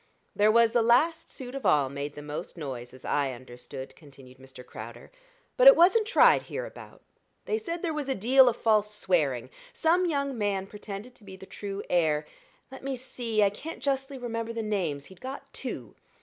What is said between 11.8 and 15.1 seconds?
heir let me see I can't justly remember the names